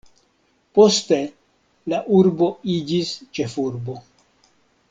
[0.77, 1.19] Poste
[1.93, 4.03] la urbo iĝis ĉefurbo.